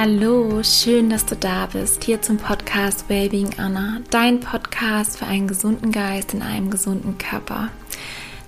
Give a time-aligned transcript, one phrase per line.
[0.00, 5.48] Hallo, schön, dass du da bist, hier zum Podcast Wellbeing Anna, dein Podcast für einen
[5.48, 7.70] gesunden Geist in einem gesunden Körper.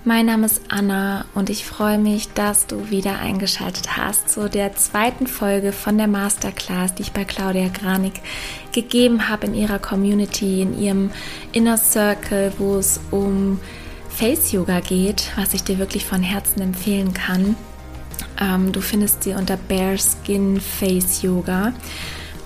[0.05, 4.77] Mein Name ist Anna und ich freue mich, dass du wieder eingeschaltet hast zu der
[4.77, 8.21] zweiten Folge von der Masterclass, die ich bei Claudia Granik
[8.71, 11.11] gegeben habe in ihrer Community, in ihrem
[11.51, 13.59] Inner Circle, wo es um
[14.09, 17.57] Face Yoga geht, was ich dir wirklich von Herzen empfehlen kann.
[18.41, 21.73] Ähm, du findest sie unter Bare Skin Face Yoga.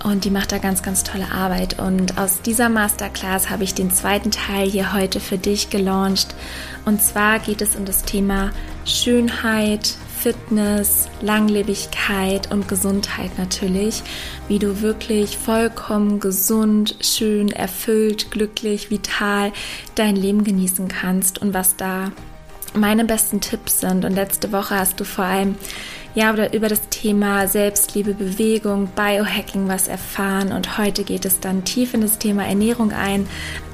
[0.03, 1.79] Und die macht da ganz, ganz tolle Arbeit.
[1.79, 6.35] Und aus dieser Masterclass habe ich den zweiten Teil hier heute für dich gelauncht.
[6.85, 8.51] Und zwar geht es um das Thema
[8.85, 14.03] Schönheit, Fitness, Langlebigkeit und Gesundheit natürlich.
[14.47, 19.51] Wie du wirklich vollkommen gesund, schön, erfüllt, glücklich, vital
[19.95, 22.11] dein Leben genießen kannst und was da
[22.75, 24.05] meine besten Tipps sind.
[24.05, 25.55] Und letzte Woche hast du vor allem
[26.15, 30.53] ja über das Thema Selbstliebe, Bewegung, Biohacking was erfahren.
[30.53, 33.27] Und heute geht es dann tief in das Thema Ernährung ein,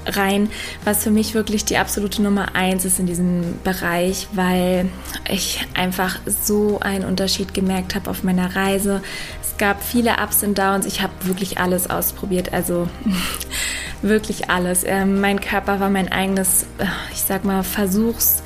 [0.08, 0.50] rein,
[0.84, 4.90] was für mich wirklich die absolute Nummer eins ist in diesem Bereich, weil
[5.30, 9.04] ich einfach so einen Unterschied gemerkt habe auf meiner Reise.
[9.44, 10.88] Es gab viele Ups und Downs.
[10.88, 12.52] Ich habe wirklich alles ausprobiert.
[12.52, 12.88] Also
[14.02, 14.84] wirklich alles.
[14.84, 18.42] Ähm, mein Körper war mein eigenes, äh, ich sag mal, Versuchs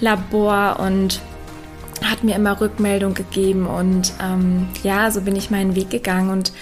[0.00, 1.20] Labor und
[2.04, 6.52] hat mir immer Rückmeldung gegeben und ähm, ja, so bin ich meinen Weg gegangen und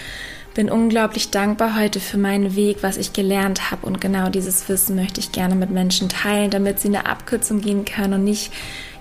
[0.55, 4.97] bin unglaublich dankbar heute für meinen Weg, was ich gelernt habe und genau dieses Wissen
[4.97, 8.53] möchte ich gerne mit Menschen teilen, damit sie in eine Abkürzung gehen können und nicht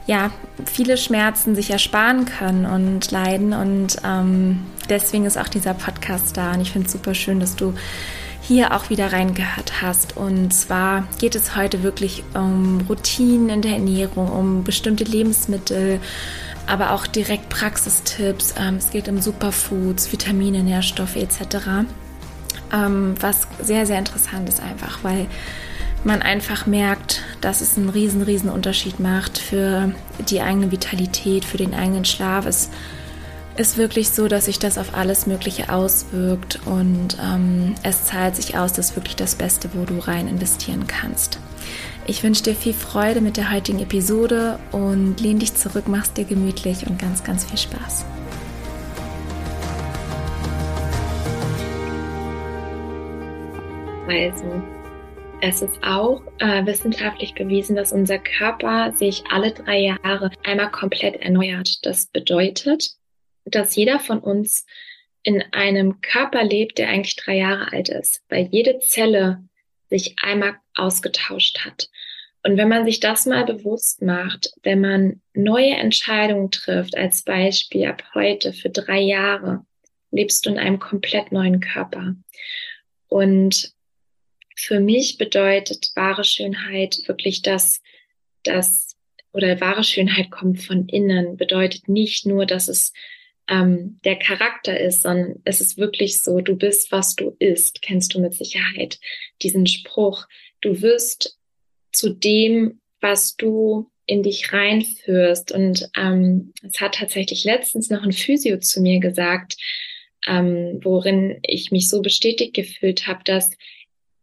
[0.06, 0.32] ja
[0.66, 6.54] viele Schmerzen sich ersparen können und leiden und ähm, deswegen ist auch dieser Podcast da
[6.54, 7.74] und ich finde es super schön, dass du
[8.48, 10.16] hier auch wieder reingehört hast.
[10.16, 16.00] Und zwar geht es heute wirklich um Routinen in der Ernährung, um bestimmte Lebensmittel,
[16.66, 18.55] aber auch direkt Praxistipps.
[18.58, 21.86] Ähm, es geht um Superfoods, Vitamine, Nährstoffe etc.
[22.72, 25.27] Ähm, was sehr, sehr interessant ist einfach, weil
[26.05, 29.92] man einfach merkt, dass es einen riesen, riesen Unterschied macht für
[30.30, 32.45] die eigene Vitalität, für den eigenen Schlaf.
[32.45, 32.70] Es
[33.58, 38.56] ist wirklich so, dass sich das auf alles Mögliche auswirkt und ähm, es zahlt sich
[38.58, 41.40] aus, das ist wirklich das Beste, wo du rein investieren kannst.
[42.06, 46.26] Ich wünsche dir viel Freude mit der heutigen Episode und lehn dich zurück, mach's dir
[46.26, 48.06] gemütlich und ganz, ganz viel Spaß.
[54.08, 54.62] Also,
[55.42, 61.17] es ist auch äh, wissenschaftlich bewiesen, dass unser Körper sich alle drei Jahre einmal komplett
[61.17, 61.86] erneuert.
[61.86, 62.98] Das bedeutet,
[63.50, 64.66] dass jeder von uns
[65.24, 69.44] in einem Körper lebt, der eigentlich drei Jahre alt ist, weil jede Zelle
[69.90, 71.90] sich einmal ausgetauscht hat.
[72.44, 77.86] Und wenn man sich das mal bewusst macht, wenn man neue Entscheidungen trifft, als Beispiel
[77.88, 79.66] ab heute für drei Jahre,
[80.12, 82.16] lebst du in einem komplett neuen Körper.
[83.08, 83.74] Und
[84.56, 87.82] für mich bedeutet wahre Schönheit wirklich das,
[88.44, 88.96] dass,
[89.34, 92.94] oder wahre Schönheit kommt von innen, bedeutet nicht nur, dass es
[93.48, 98.14] ähm, der Charakter ist, sondern es ist wirklich so, du bist, was du isst, kennst
[98.14, 99.00] du mit Sicherheit
[99.42, 100.28] diesen Spruch.
[100.62, 101.38] Du wirst
[101.92, 105.52] zu dem, was du in dich reinführst.
[105.52, 109.58] Und ähm, es hat tatsächlich letztens noch ein Physio zu mir gesagt,
[110.26, 113.52] ähm, worin ich mich so bestätigt gefühlt habe, dass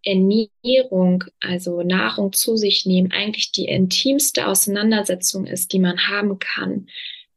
[0.03, 6.89] Ernährung, also Nahrung zu sich nehmen, eigentlich die intimste Auseinandersetzung ist, die man haben kann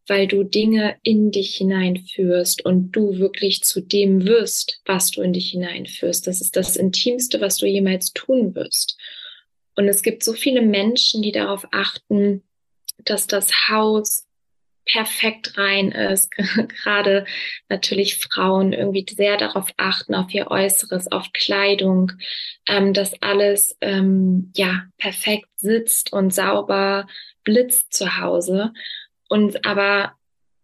[0.07, 5.33] weil du Dinge in dich hineinführst und du wirklich zu dem wirst, was du in
[5.33, 6.25] dich hineinführst.
[6.27, 8.97] Das ist das Intimste, was du jemals tun wirst.
[9.75, 12.43] Und es gibt so viele Menschen, die darauf achten,
[13.03, 14.25] dass das Haus
[14.85, 16.31] perfekt rein ist.
[16.83, 17.25] Gerade
[17.69, 22.13] natürlich Frauen irgendwie sehr darauf achten, auf ihr Äußeres, auf Kleidung,
[22.65, 27.07] ähm, dass alles ähm, ja perfekt sitzt und sauber
[27.43, 28.71] blitzt zu Hause
[29.29, 30.13] und aber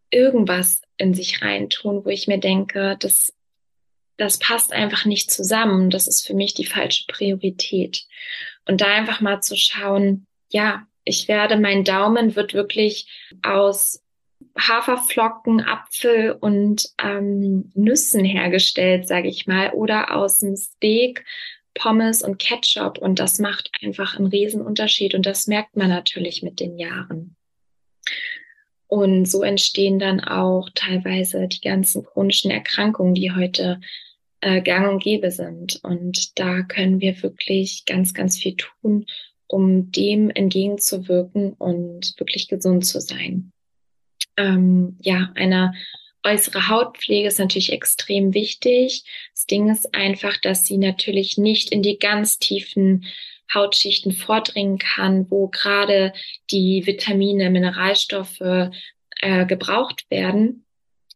[0.09, 3.33] irgendwas in sich reintun, wo ich mir denke, das,
[4.17, 5.89] das passt einfach nicht zusammen.
[5.89, 8.05] Das ist für mich die falsche Priorität.
[8.65, 13.07] Und da einfach mal zu schauen, ja, ich werde, mein Daumen wird wirklich
[13.41, 14.01] aus
[14.57, 21.25] Haferflocken, Apfel und ähm, Nüssen hergestellt, sage ich mal, oder aus dem Steak,
[21.73, 22.99] Pommes und Ketchup.
[22.99, 25.15] Und das macht einfach einen Riesenunterschied.
[25.15, 27.35] Und das merkt man natürlich mit den Jahren.
[28.93, 33.81] Und so entstehen dann auch teilweise die ganzen chronischen Erkrankungen, die heute
[34.39, 35.79] äh, gang und gäbe sind.
[35.81, 39.07] Und da können wir wirklich ganz, ganz viel tun,
[39.47, 43.51] um dem entgegenzuwirken und wirklich gesund zu sein.
[44.37, 45.73] Ähm, ja, eine
[46.23, 49.05] äußere Hautpflege ist natürlich extrem wichtig.
[49.33, 53.05] Das Ding ist einfach, dass sie natürlich nicht in die ganz tiefen
[53.53, 56.13] Hautschichten vordringen kann, wo gerade
[56.51, 58.41] die Vitamine, Mineralstoffe
[59.21, 60.65] äh, gebraucht werden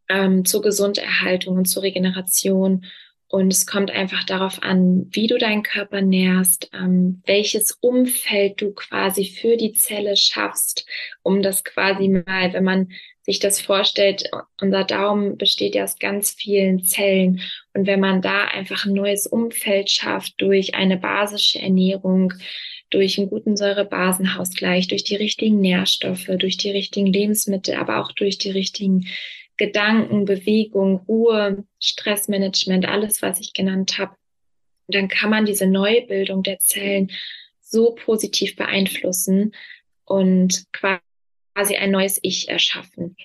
[0.10, 2.86] ähm, zur Gesunderhaltung und zur Regeneration.
[3.30, 8.72] Und es kommt einfach darauf an, wie du deinen Körper nährst, ähm, welches Umfeld du
[8.72, 10.88] quasi für die Zelle schaffst,
[11.24, 12.90] um das quasi mal, wenn man
[13.24, 14.32] sich das vorstellt,
[14.62, 17.42] unser Daumen besteht ja aus ganz vielen Zellen.
[17.78, 22.34] Und wenn man da einfach ein neues Umfeld schafft durch eine basische Ernährung,
[22.90, 28.40] durch einen guten Säurebasenhausgleich, durch die richtigen Nährstoffe, durch die richtigen Lebensmittel, aber auch durch
[28.40, 29.06] die richtigen
[29.58, 34.16] Gedanken, Bewegung, Ruhe, Stressmanagement, alles, was ich genannt habe,
[34.88, 37.12] dann kann man diese Neubildung der Zellen
[37.62, 39.54] so positiv beeinflussen
[40.04, 43.16] und quasi ein neues Ich erschaffen.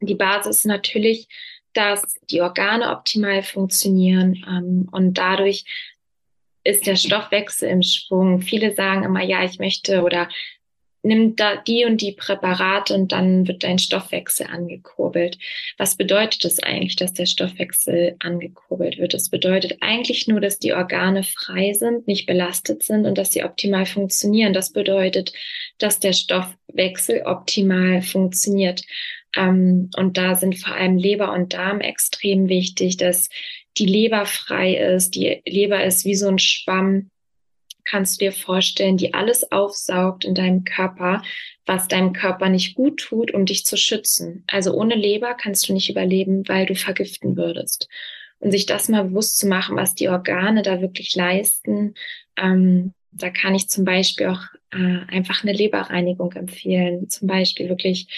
[0.00, 1.28] Die Basis natürlich,
[1.76, 5.64] dass die Organe optimal funktionieren ähm, und dadurch
[6.64, 8.42] ist der Stoffwechsel im Schwung.
[8.42, 10.28] Viele sagen immer, ja, ich möchte oder
[11.06, 15.38] nimm da die und die Präparate und dann wird dein Stoffwechsel angekurbelt.
[15.78, 19.14] Was bedeutet das eigentlich, dass der Stoffwechsel angekurbelt wird?
[19.14, 23.44] Das bedeutet eigentlich nur, dass die Organe frei sind, nicht belastet sind und dass sie
[23.44, 24.52] optimal funktionieren.
[24.52, 25.32] Das bedeutet,
[25.78, 28.82] dass der Stoffwechsel optimal funktioniert.
[29.34, 33.28] Ähm, und da sind vor allem Leber und Darm extrem wichtig, dass
[33.78, 35.14] die Leber frei ist.
[35.14, 37.10] Die Leber ist wie so ein Schwamm,
[37.84, 41.22] kannst du dir vorstellen, die alles aufsaugt in deinem Körper,
[41.64, 44.44] was deinem Körper nicht gut tut, um dich zu schützen.
[44.48, 47.88] Also ohne Leber kannst du nicht überleben, weil du vergiften würdest.
[48.38, 51.94] Und sich das mal bewusst zu machen, was die Organe da wirklich leisten,
[52.36, 54.42] ähm, da kann ich zum Beispiel auch
[54.72, 57.08] äh, einfach eine Leberreinigung empfehlen.
[57.08, 58.08] Zum Beispiel wirklich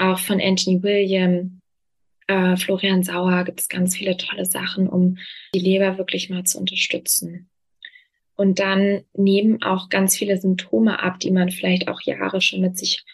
[0.00, 1.60] auch von Anthony William,
[2.26, 5.18] äh, Florian Sauer gibt es ganz viele tolle Sachen, um
[5.54, 7.48] die Leber wirklich mal zu unterstützen.
[8.36, 12.78] Und dann nehmen auch ganz viele Symptome ab, die man vielleicht auch Jahre schon mit
[12.78, 13.04] sich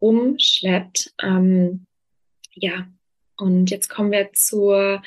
[0.00, 1.12] rumschleppt.
[1.22, 1.86] Ähm,
[2.52, 2.86] ja,
[3.36, 5.02] und jetzt kommen wir zur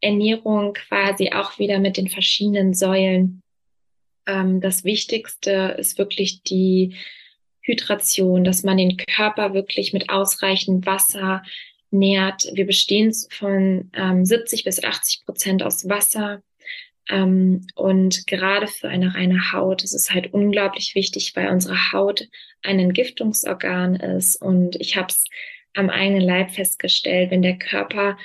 [0.00, 3.40] Ernährung quasi auch wieder mit den verschiedenen Säulen.
[4.26, 6.94] Ähm, das Wichtigste ist wirklich die
[7.64, 11.42] Hydration, dass man den Körper wirklich mit ausreichend Wasser
[11.90, 12.44] nährt.
[12.52, 16.42] Wir bestehen von ähm, 70 bis 80 Prozent aus Wasser.
[17.08, 22.28] Ähm, und gerade für eine reine Haut ist es halt unglaublich wichtig, weil unsere Haut
[22.62, 24.40] ein Entgiftungsorgan ist.
[24.40, 25.24] Und ich habe es
[25.74, 28.16] am eigenen Leib festgestellt, wenn der Körper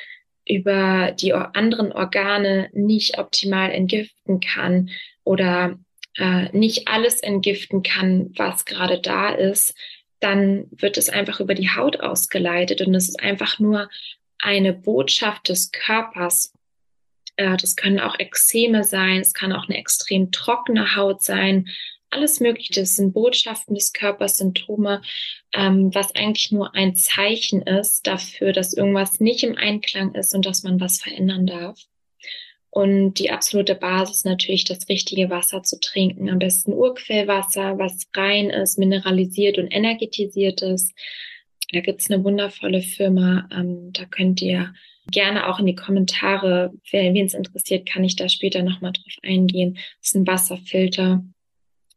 [0.48, 4.90] über die anderen Organe nicht optimal entgiften kann
[5.24, 5.78] oder
[6.20, 9.74] äh, nicht alles entgiften kann, was gerade da ist,
[10.20, 13.90] dann wird es einfach über die Haut ausgeleitet und es ist einfach nur
[14.38, 16.54] eine Botschaft des Körpers,
[17.38, 21.70] äh, das können auch Ekzeme sein, es kann auch eine extrem trockene Haut sein.
[22.10, 25.02] Alles Mögliche, das sind Botschaften des Körpers, Symptome,
[25.54, 30.46] ähm, was eigentlich nur ein Zeichen ist dafür, dass irgendwas nicht im Einklang ist und
[30.46, 31.80] dass man was verändern darf.
[32.80, 36.30] Und die absolute Basis natürlich das richtige Wasser zu trinken.
[36.30, 40.94] Am besten Urquellwasser, was rein ist, mineralisiert und energetisiert ist.
[41.74, 43.50] Da gibt's eine wundervolle Firma.
[43.52, 44.74] Ähm, da könnt ihr
[45.12, 49.74] gerne auch in die Kommentare, wer es interessiert, kann ich da später nochmal drauf eingehen.
[49.74, 51.22] Das ist ein Wasserfilter,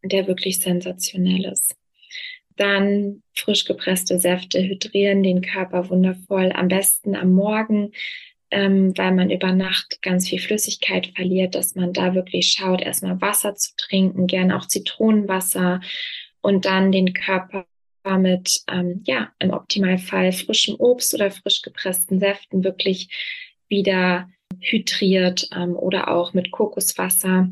[0.03, 1.77] der wirklich sensationell ist.
[2.57, 7.93] Dann frisch gepresste Säfte hydrieren den Körper wundervoll, am besten am Morgen,
[8.53, 13.21] ähm, weil man über Nacht ganz viel Flüssigkeit verliert, dass man da wirklich schaut, erstmal
[13.21, 15.81] Wasser zu trinken, gerne auch Zitronenwasser
[16.43, 17.67] und dann den Körper
[18.19, 23.09] mit, ähm, ja, im Optimalfall frischem Obst oder frisch gepressten Säften wirklich
[23.69, 24.29] wieder
[24.61, 27.49] hydriert ähm, oder auch mit Kokoswasser.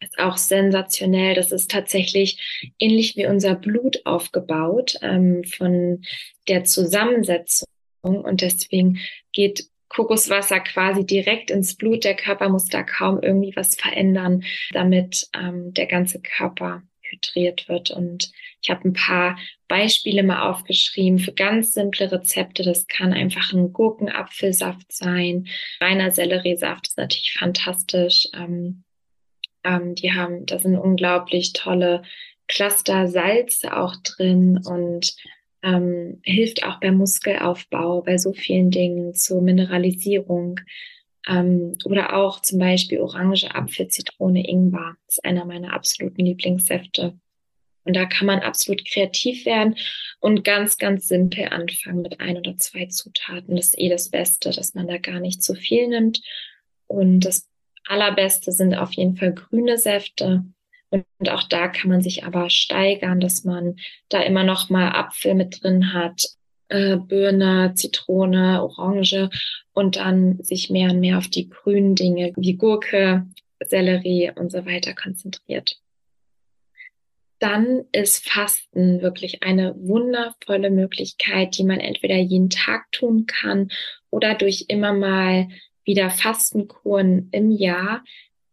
[0.00, 1.34] Ist auch sensationell.
[1.34, 6.02] Das ist tatsächlich ähnlich wie unser Blut aufgebaut ähm, von
[6.46, 7.66] der Zusammensetzung.
[8.02, 9.00] Und deswegen
[9.32, 12.04] geht Kokoswasser quasi direkt ins Blut.
[12.04, 17.90] Der Körper muss da kaum irgendwie was verändern, damit ähm, der ganze Körper hydriert wird.
[17.90, 18.30] Und
[18.60, 22.62] ich habe ein paar Beispiele mal aufgeschrieben für ganz simple Rezepte.
[22.62, 25.48] Das kann einfach ein Gurkenapfelsaft sein.
[25.80, 28.28] Reiner Selleriesaft ist natürlich fantastisch.
[28.34, 28.84] Ähm,
[29.64, 32.02] ähm, die haben, da sind unglaublich tolle
[32.46, 35.14] Cluster Salze auch drin und
[35.62, 40.60] ähm, hilft auch beim Muskelaufbau, bei so vielen Dingen zur Mineralisierung.
[41.26, 44.96] Ähm, oder auch zum Beispiel Orange, Apfel, Zitrone, Ingwer.
[45.06, 47.18] Das ist einer meiner absoluten Lieblingssäfte.
[47.84, 49.76] Und da kann man absolut kreativ werden
[50.20, 53.56] und ganz, ganz simpel anfangen mit ein oder zwei Zutaten.
[53.56, 56.20] Das ist eh das Beste, dass man da gar nicht zu viel nimmt.
[56.86, 57.48] Und das
[57.86, 60.44] Allerbeste sind auf jeden Fall grüne Säfte.
[60.90, 63.76] Und, auch da kann man sich aber steigern, dass man
[64.08, 66.24] da immer noch mal Apfel mit drin hat,
[66.68, 69.30] äh, Birne, Zitrone, Orange
[69.72, 73.26] und dann sich mehr und mehr auf die grünen Dinge wie Gurke,
[73.60, 75.80] Sellerie und so weiter konzentriert.
[77.38, 83.70] Dann ist Fasten wirklich eine wundervolle Möglichkeit, die man entweder jeden Tag tun kann
[84.10, 85.48] oder durch immer mal
[85.84, 88.04] wieder Fastenkuren im Jahr,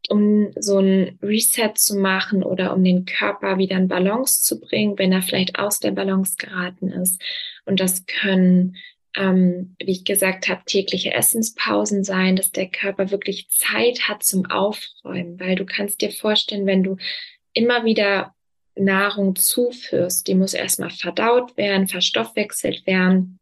[0.09, 4.97] um so ein Reset zu machen oder um den Körper wieder in Balance zu bringen,
[4.97, 7.21] wenn er vielleicht aus der Balance geraten ist.
[7.65, 8.75] Und das können,
[9.15, 14.45] ähm, wie ich gesagt habe, tägliche Essenspausen sein, dass der Körper wirklich Zeit hat zum
[14.45, 16.97] Aufräumen, weil du kannst dir vorstellen, wenn du
[17.53, 18.35] immer wieder
[18.75, 23.39] Nahrung zuführst, die muss erstmal verdaut werden, verstoffwechselt werden,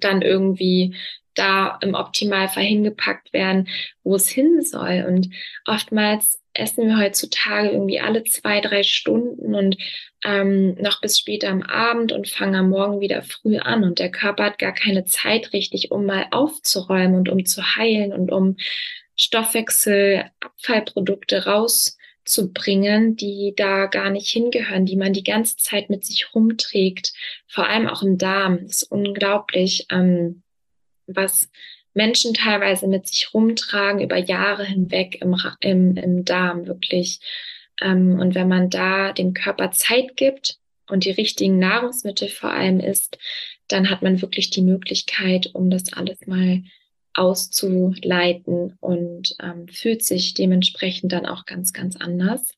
[0.00, 0.96] dann irgendwie
[1.34, 3.68] da im Optimalfall hingepackt werden,
[4.02, 5.04] wo es hin soll.
[5.06, 5.30] Und
[5.66, 9.76] oftmals essen wir heutzutage irgendwie alle zwei, drei Stunden und
[10.24, 13.84] ähm, noch bis später am Abend und fangen am Morgen wieder früh an.
[13.84, 18.12] Und der Körper hat gar keine Zeit richtig, um mal aufzuräumen und um zu heilen
[18.12, 18.56] und um
[19.16, 25.90] Stoffwechsel, Abfallprodukte raus zu bringen, die da gar nicht hingehören, die man die ganze Zeit
[25.90, 27.12] mit sich rumträgt,
[27.46, 28.60] vor allem auch im Darm.
[28.62, 30.42] Das ist unglaublich, ähm,
[31.06, 31.48] was
[31.94, 37.20] Menschen teilweise mit sich rumtragen über Jahre hinweg im, im, im Darm, wirklich.
[37.80, 40.58] Ähm, und wenn man da dem Körper Zeit gibt
[40.88, 43.18] und die richtigen Nahrungsmittel vor allem isst,
[43.68, 46.62] dann hat man wirklich die Möglichkeit, um das alles mal
[47.14, 52.54] auszuleiten und ähm, fühlt sich dementsprechend dann auch ganz, ganz anders.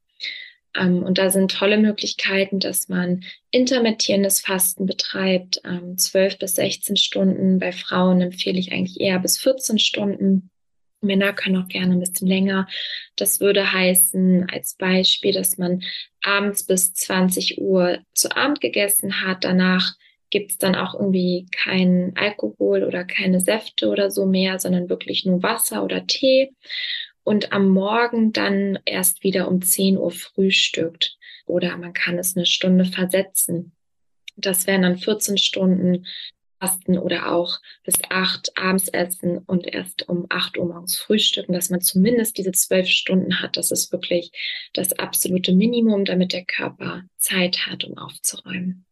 [0.78, 6.96] Ähm, und da sind tolle Möglichkeiten, dass man intermittierendes Fasten betreibt, ähm, 12 bis 16
[6.96, 7.58] Stunden.
[7.58, 10.50] Bei Frauen empfehle ich eigentlich eher bis 14 Stunden.
[11.00, 12.66] Männer können auch gerne ein bisschen länger.
[13.16, 15.82] Das würde heißen, als Beispiel, dass man
[16.22, 19.94] abends bis 20 Uhr zu Abend gegessen hat, danach
[20.30, 25.24] gibt es dann auch irgendwie kein Alkohol oder keine Säfte oder so mehr, sondern wirklich
[25.24, 26.52] nur Wasser oder Tee.
[27.26, 31.18] Und am Morgen dann erst wieder um 10 Uhr frühstückt.
[31.44, 33.72] Oder man kann es eine Stunde versetzen.
[34.36, 36.06] Das wären dann 14 Stunden
[36.60, 41.68] Fasten oder auch bis acht abends essen und erst um acht Uhr morgens frühstücken, dass
[41.68, 43.56] man zumindest diese zwölf Stunden hat.
[43.56, 44.30] Das ist wirklich
[44.72, 48.86] das absolute Minimum, damit der Körper Zeit hat, um aufzuräumen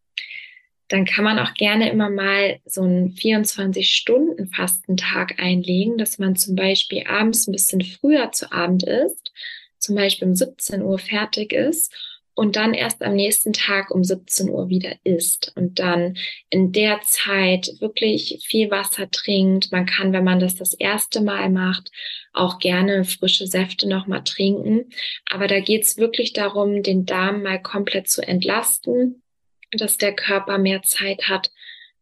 [0.94, 7.02] dann kann man auch gerne immer mal so einen 24-Stunden-Fastentag einlegen, dass man zum Beispiel
[7.08, 9.32] abends ein bisschen früher zu Abend isst,
[9.78, 11.92] zum Beispiel um 17 Uhr fertig ist
[12.34, 16.16] und dann erst am nächsten Tag um 17 Uhr wieder isst und dann
[16.48, 19.72] in der Zeit wirklich viel Wasser trinkt.
[19.72, 21.90] Man kann, wenn man das das erste Mal macht,
[22.32, 24.90] auch gerne frische Säfte nochmal trinken.
[25.28, 29.23] Aber da geht es wirklich darum, den Darm mal komplett zu entlasten
[29.76, 31.50] dass der Körper mehr Zeit hat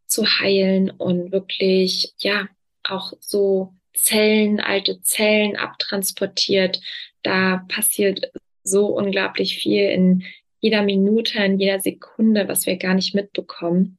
[0.07, 2.49] zu heilen und wirklich, ja,
[2.85, 6.81] auch so Zellen, alte Zellen abtransportiert.
[7.23, 8.33] Da passiert
[8.65, 10.25] so unglaublich viel in
[10.61, 13.99] jeder Minute, in jeder Sekunde, was wir gar nicht mitbekommen.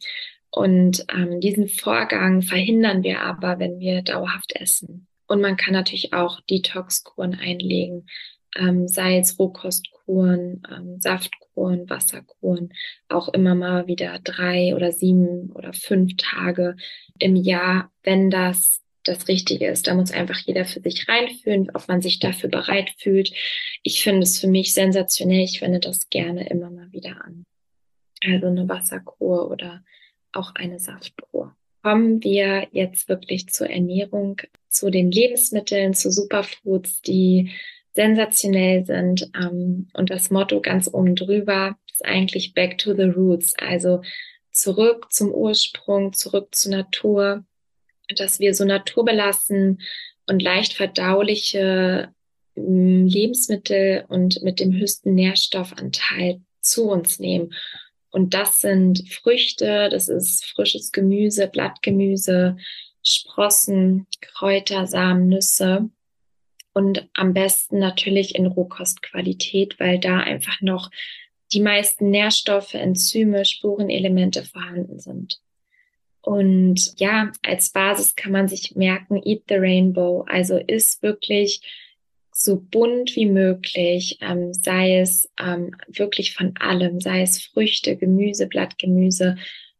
[0.49, 5.07] Und ähm, diesen Vorgang verhindern wir aber, wenn wir dauerhaft essen.
[5.27, 8.07] Und man kann natürlich auch Detox-Kuren einlegen,
[8.55, 9.37] ähm, sei es
[10.07, 12.73] Rohkostkuren, ähm, Saftkuren, Wasserkuren,
[13.09, 16.75] auch immer mal wieder drei oder sieben oder fünf Tage
[17.19, 19.87] im Jahr, wenn das das Richtige ist.
[19.87, 23.33] Da muss einfach jeder für sich reinfühlen, ob man sich dafür bereit fühlt.
[23.83, 25.43] Ich finde es für mich sensationell.
[25.43, 27.43] Ich wende das gerne immer mal wieder an.
[28.23, 29.83] Also eine Wasserkur oder
[30.31, 31.53] auch eine Saftkur.
[31.81, 34.37] Kommen wir jetzt wirklich zur Ernährung,
[34.69, 37.51] zu den Lebensmitteln, zu Superfoods, die
[37.93, 39.29] sensationell sind.
[39.35, 44.01] Ähm, und das Motto ganz oben drüber ist eigentlich Back to the Roots, also
[44.51, 47.45] zurück zum Ursprung, zurück zur Natur,
[48.15, 49.81] dass wir so naturbelassen
[50.27, 52.13] und leicht verdauliche
[52.55, 57.53] mm, Lebensmittel und mit dem höchsten Nährstoffanteil zu uns nehmen.
[58.11, 62.57] Und das sind Früchte, das ist frisches Gemüse, Blattgemüse,
[63.01, 65.89] Sprossen, Kräuter, Samen, Nüsse
[66.73, 70.89] und am besten natürlich in Rohkostqualität, weil da einfach noch
[71.53, 75.39] die meisten Nährstoffe, Enzyme, Spurenelemente vorhanden sind.
[76.21, 81.61] Und ja, als Basis kann man sich merken, Eat the Rainbow, also ist wirklich
[82.31, 88.47] so bunt wie möglich, ähm, sei es ähm, wirklich von allem, sei es Früchte, Gemüse,
[88.47, 89.35] Blattgemüse,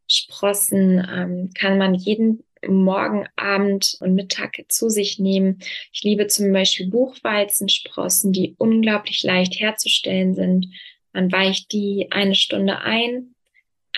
[0.06, 5.58] Sprossen, ähm, kann man jeden Morgen, Abend und Mittag zu sich nehmen.
[5.92, 10.66] Ich liebe zum Beispiel Buchweizensprossen, die unglaublich leicht herzustellen sind.
[11.12, 13.34] Man weicht die eine Stunde ein,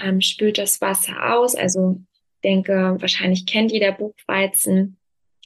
[0.02, 1.54] ähm, spült das Wasser aus.
[1.54, 2.00] Also
[2.44, 4.98] denke, wahrscheinlich kennt jeder Buchweizen.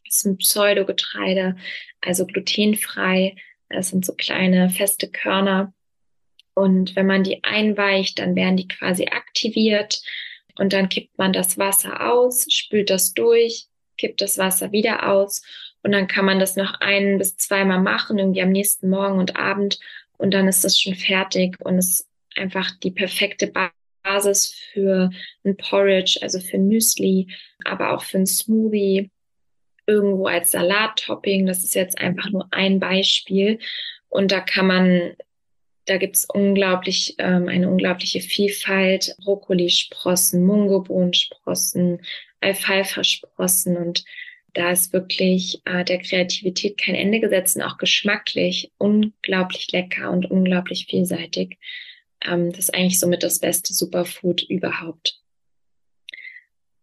[0.04, 1.56] Das ist ein Pseudogetreide,
[2.00, 3.36] also glutenfrei.
[3.68, 5.72] Das sind so kleine feste Körner.
[6.54, 10.02] Und wenn man die einweicht, dann werden die quasi aktiviert
[10.58, 13.66] und dann kippt man das Wasser aus, spült das durch,
[13.96, 15.42] kippt das Wasser wieder aus
[15.82, 19.36] und dann kann man das noch ein bis zweimal machen, irgendwie am nächsten Morgen und
[19.36, 19.78] Abend
[20.18, 23.52] und dann ist das schon fertig und ist einfach die perfekte
[24.02, 25.10] Basis für
[25.44, 27.28] ein Porridge, also für Müsli,
[27.64, 29.10] aber auch für ein Smoothie,
[29.86, 31.46] irgendwo als Salattopping.
[31.46, 33.58] Das ist jetzt einfach nur ein Beispiel.
[34.08, 35.16] Und da kann man
[35.90, 39.16] da gibt's unglaublich, ähm, eine unglaubliche Vielfalt.
[39.24, 42.02] Brokkolisprossen, Mungobohnensprossen,
[42.40, 44.04] Alfalfa-Sprossen und
[44.54, 50.30] da ist wirklich äh, der Kreativität kein Ende gesetzt und auch geschmacklich unglaublich lecker und
[50.30, 51.58] unglaublich vielseitig.
[52.24, 55.20] Ähm, das ist eigentlich somit das beste Superfood überhaupt.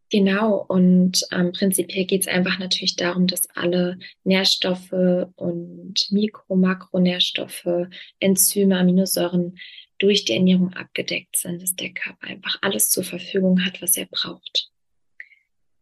[0.10, 4.94] Genau, und ähm, prinzipiell geht es einfach natürlich darum, dass alle Nährstoffe
[5.36, 7.88] und Mikro-, Makronährstoffe,
[8.20, 9.58] Enzyme, Aminosäuren
[9.98, 14.06] durch die Ernährung abgedeckt sind, dass der Körper einfach alles zur Verfügung hat, was er
[14.06, 14.70] braucht.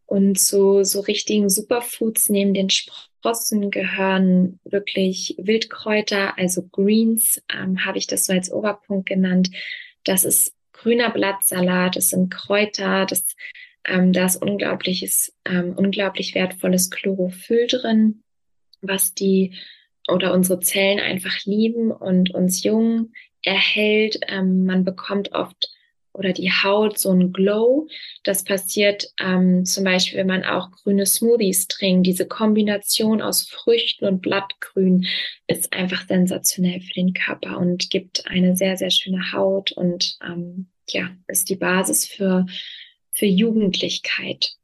[0.08, 7.98] Und zu so richtigen Superfoods neben den Sprossen gehören wirklich Wildkräuter, also Greens, ähm, habe
[7.98, 9.50] ich das so als Oberpunkt genannt.
[10.04, 13.36] Das ist grüner Blattsalat, das sind Kräuter, das
[13.86, 18.24] ähm, da ist unglaubliches, ähm, unglaublich wertvolles Chlorophyll drin,
[18.82, 19.56] was die
[20.08, 23.12] oder unsere Zellen einfach lieben und uns jung
[23.44, 24.20] erhält.
[24.28, 25.70] Ähm, man bekommt oft
[26.14, 27.88] oder die Haut so ein Glow.
[28.24, 32.08] Das passiert ähm, zum Beispiel, wenn man auch grüne Smoothies trinkt.
[32.08, 35.06] Diese Kombination aus Früchten und Blattgrün
[35.48, 40.68] ist einfach sensationell für den Körper und gibt eine sehr, sehr schöne Haut und ähm,
[40.90, 42.46] ja, ist die Basis für
[43.16, 44.56] für Jugendlichkeit.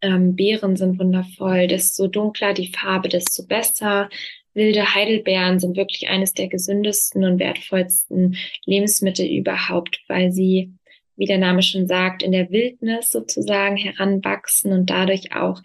[0.00, 1.66] Ähm, Beeren sind wundervoll.
[1.66, 4.08] Desto dunkler die Farbe, desto besser.
[4.54, 10.72] Wilde Heidelbeeren sind wirklich eines der gesündesten und wertvollsten Lebensmittel überhaupt, weil sie,
[11.16, 15.60] wie der Name schon sagt, in der Wildnis sozusagen heranwachsen und dadurch auch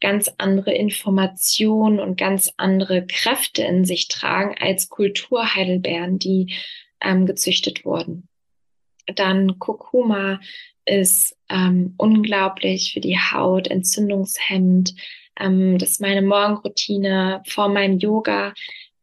[0.00, 6.54] ganz andere Informationen und ganz andere Kräfte in sich tragen als Kulturheidelbeeren, die
[7.00, 8.28] ähm, gezüchtet wurden.
[9.06, 10.40] Dann Kurkuma
[10.84, 14.94] ist ähm, unglaublich für die Haut, entzündungshemmend.
[15.38, 18.54] Ähm, das ist meine Morgenroutine vor meinem Yoga.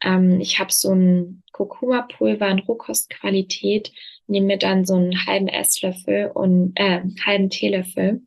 [0.02, 3.92] Ähm, ich habe so ein Kurkuma-Pulver in Rohkostqualität,
[4.28, 8.22] nehme mir dann so einen halben Esslöffel und äh, halben Teelöffel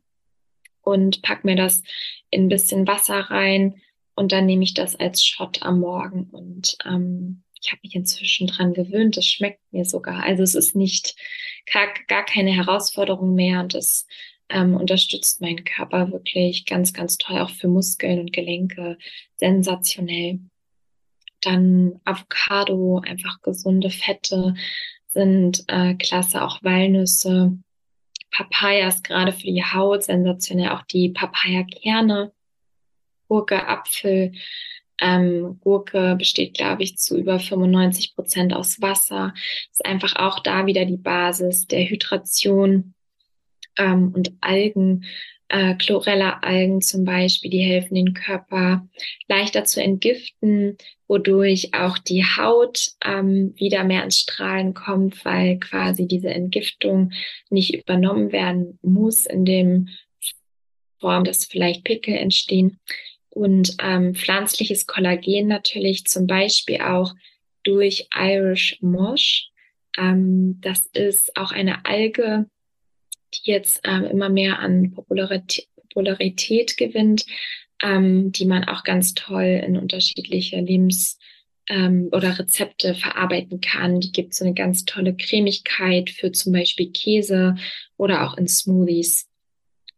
[0.81, 1.83] und pack mir das
[2.29, 3.81] in ein bisschen Wasser rein
[4.15, 8.47] und dann nehme ich das als Shot am Morgen und ähm, ich habe mich inzwischen
[8.47, 9.15] dran gewöhnt.
[9.15, 10.23] Das schmeckt mir sogar.
[10.23, 11.15] Also es ist nicht
[11.71, 14.05] gar, gar keine Herausforderung mehr und es
[14.49, 18.97] ähm, unterstützt meinen Körper wirklich ganz, ganz toll, auch für Muskeln und Gelenke.
[19.37, 20.39] Sensationell.
[21.41, 24.55] Dann Avocado, einfach gesunde Fette
[25.07, 27.57] sind äh, klasse, auch Walnüsse.
[28.31, 32.33] Papayas gerade für die Haut, sensationell auch die Papaya-Kerne,
[33.27, 34.33] Gurke, Apfel,
[35.01, 39.33] ähm, Gurke besteht, glaube ich, zu über 95 Prozent aus Wasser.
[39.71, 42.93] Ist einfach auch da wieder die Basis der Hydration
[43.77, 45.05] ähm, und Algen.
[45.49, 48.87] Äh, Chlorella-Algen zum Beispiel, die helfen den Körper
[49.27, 50.77] leichter zu entgiften,
[51.07, 57.11] wodurch auch die Haut ähm, wieder mehr ins Strahlen kommt, weil quasi diese Entgiftung
[57.49, 59.89] nicht übernommen werden muss in dem
[60.99, 62.79] Form, dass vielleicht Pickel entstehen
[63.33, 67.15] und ähm, pflanzliches Kollagen natürlich zum Beispiel auch
[67.63, 69.49] durch Irish Mosh.
[69.97, 72.45] Ähm, das ist auch eine Alge,
[73.33, 77.25] die jetzt ähm, immer mehr an Popularität, Popularität gewinnt,
[77.81, 81.17] ähm, die man auch ganz toll in unterschiedliche Lebens-
[81.69, 83.99] ähm, oder Rezepte verarbeiten kann.
[83.99, 87.55] Die gibt so eine ganz tolle Cremigkeit für zum Beispiel Käse
[87.97, 89.27] oder auch in Smoothies.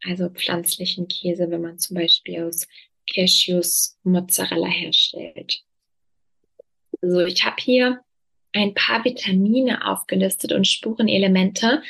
[0.06, 2.68] Also pflanzlichen Käse, wenn man zum Beispiel aus
[3.14, 5.62] Cashews Mozzarella herstellt.
[7.02, 8.02] Also ich habe hier
[8.54, 11.82] ein paar Vitamine aufgelistet und Spurenelemente.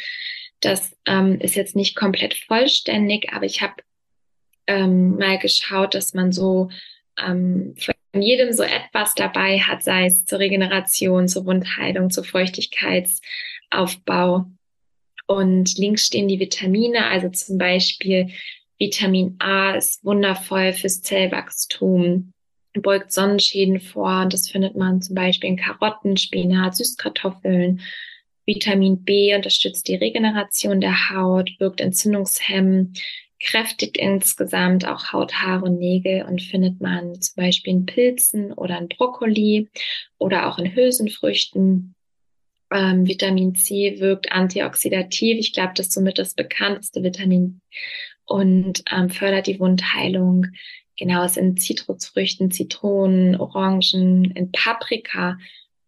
[0.59, 3.75] Das ähm, ist jetzt nicht komplett vollständig, aber ich habe
[4.67, 6.69] ähm, mal geschaut, dass man so
[7.23, 7.75] ähm,
[8.11, 14.47] in jedem so etwas dabei hat, sei es zur Regeneration, zur Wundheilung, zur Feuchtigkeitsaufbau.
[15.27, 18.29] Und links stehen die Vitamine, also zum Beispiel
[18.77, 22.33] Vitamin A ist wundervoll fürs Zellwachstum,
[22.73, 27.81] beugt Sonnenschäden vor und das findet man zum Beispiel in Karotten, Spinat, Süßkartoffeln.
[28.45, 33.01] Vitamin B unterstützt die Regeneration der Haut, wirkt entzündungshemmend,
[33.41, 38.77] kräftigt insgesamt auch Haut, Haare und Nägel und findet man zum Beispiel in Pilzen oder
[38.77, 39.69] in Brokkoli
[40.17, 41.95] oder auch in Hülsenfrüchten.
[42.71, 45.37] Ähm, Vitamin C wirkt antioxidativ.
[45.37, 47.61] Ich glaube, das ist somit das bekannteste Vitamin
[48.25, 50.47] und ähm, fördert die Wundheilung.
[50.97, 55.37] Genau, es in Zitrusfrüchten, Zitronen, Orangen, in Paprika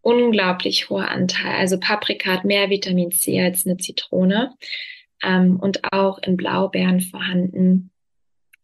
[0.01, 1.57] unglaublich hoher Anteil.
[1.57, 4.55] Also Paprika hat mehr Vitamin C als eine Zitrone
[5.21, 7.91] ähm, und auch in Blaubeeren vorhanden.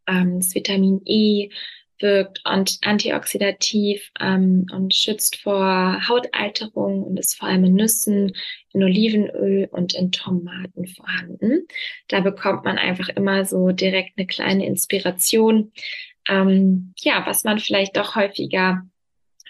[0.07, 1.49] Ähm, das Vitamin E
[1.99, 8.35] wirkt antioxidativ ähm, und schützt vor Hautalterung und ist vor allem in Nüssen,
[8.73, 11.67] in Olivenöl und in Tomaten vorhanden.
[12.07, 15.71] Da bekommt man einfach immer so direkt eine kleine Inspiration,
[16.27, 18.83] ähm, ja, was man vielleicht doch häufiger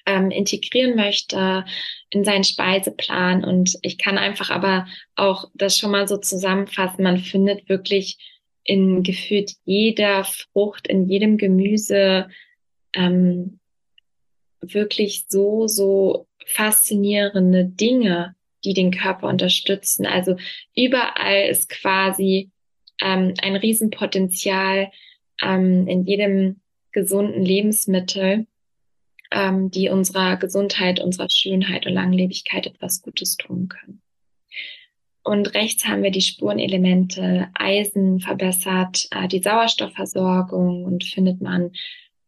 [0.06, 1.65] ähm, integrieren möchte
[2.10, 3.43] in seinen Speiseplan.
[3.43, 7.03] Und ich kann einfach aber auch das schon mal so zusammenfassen.
[7.03, 8.17] Man findet wirklich
[8.63, 12.30] in gefühlt jeder Frucht, in jedem Gemüse
[12.93, 13.60] ähm,
[14.62, 20.06] wirklich so, so faszinierende Dinge, die den Körper unterstützen.
[20.06, 20.38] Also
[20.76, 22.52] überall ist quasi
[23.02, 24.91] ähm, ein Riesenpotenzial
[25.41, 28.47] ähm, in jedem gesunden Lebensmittel,
[29.32, 34.03] ähm, die unserer Gesundheit, unserer Schönheit und Langlebigkeit etwas Gutes tun können.
[35.24, 41.72] Und rechts haben wir die Spurenelemente Eisen verbessert, äh, die Sauerstoffversorgung und findet man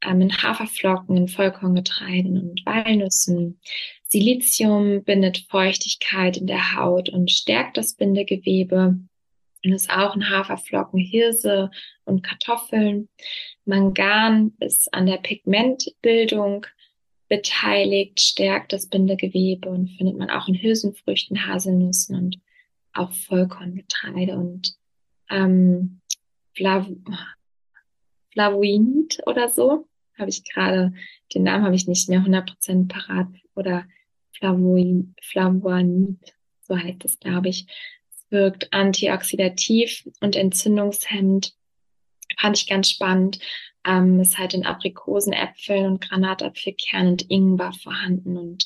[0.02, 3.60] ähm, in Haferflocken, in Vollkorngetreiden und Walnüssen.
[4.04, 8.98] Silizium bindet Feuchtigkeit in der Haut und stärkt das Bindegewebe
[9.66, 11.72] und ist auch in Haferflocken, Hirse
[12.06, 13.10] und Kartoffeln.
[13.66, 16.66] Mangan ist an der Pigmentbildung
[17.28, 22.38] beteiligt, stärkt das Bindegewebe und findet man auch in Hülsenfrüchten, Haselnüssen und
[22.96, 24.76] auch Vollkorngetreide und
[25.30, 26.02] ähm,
[26.56, 26.88] Flav
[28.32, 29.88] Flavoinid oder so.
[30.18, 30.94] Habe ich gerade,
[31.34, 33.28] den Namen habe ich nicht mehr 100% parat.
[33.56, 33.86] Oder
[34.38, 35.16] Flavoinid,
[36.62, 37.68] so heißt es, glaube ich.
[38.10, 41.54] Es wirkt antioxidativ und entzündungshemmend.
[42.38, 43.40] Fand ich ganz spannend.
[43.86, 48.66] Ähm, ist halt in Aprikosen, Äpfeln und Granatapfelkern und Ingwer vorhanden und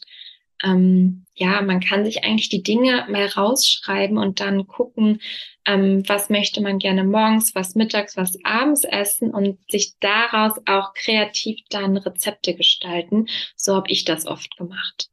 [0.63, 5.21] ähm, ja, man kann sich eigentlich die Dinge mal rausschreiben und dann gucken,
[5.65, 10.93] ähm, was möchte man gerne morgens, was mittags, was abends essen und sich daraus auch
[10.93, 13.27] kreativ dann Rezepte gestalten.
[13.55, 15.09] So habe ich das oft gemacht.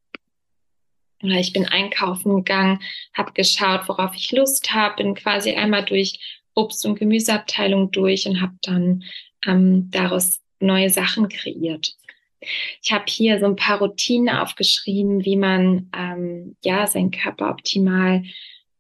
[1.23, 2.81] Oder ich bin einkaufen gegangen,
[3.15, 6.19] habe geschaut, worauf ich Lust habe, bin quasi einmal durch
[6.55, 9.05] Obst- und Gemüseabteilung durch und habe dann
[9.47, 11.97] ähm, daraus neue Sachen kreiert.
[12.83, 18.23] Ich habe hier so ein paar Routinen aufgeschrieben, wie man ähm, ja seinen Körper optimal